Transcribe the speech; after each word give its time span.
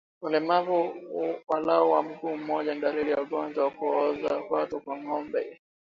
Ulemavu 0.21 0.77
walau 1.47 1.91
wa 1.91 2.03
mguu 2.03 2.37
mmoja 2.37 2.73
ni 2.75 2.81
dalili 2.81 3.11
ya 3.11 3.21
ugonjwa 3.21 3.63
wa 3.65 3.71
kuoza 3.71 4.41
kwato 4.41 4.79
kwa 4.79 4.97
ngombe 4.97 5.59